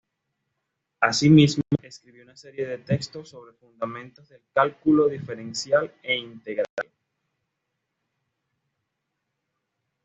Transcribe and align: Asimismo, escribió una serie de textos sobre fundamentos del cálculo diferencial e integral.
Asimismo, 1.01 1.61
escribió 1.79 2.23
una 2.23 2.35
serie 2.35 2.65
de 2.65 2.79
textos 2.79 3.29
sobre 3.29 3.53
fundamentos 3.53 4.29
del 4.29 4.41
cálculo 4.51 5.07
diferencial 5.07 5.93
e 6.01 6.17
integral. 6.17 6.87